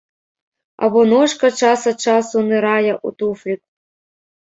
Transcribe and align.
Або 0.87 1.03
ножка 1.11 1.51
час 1.61 1.85
ад 1.93 2.01
часу 2.09 2.37
нырае 2.51 2.91
ў 2.97 3.09
туфлік. 3.25 3.61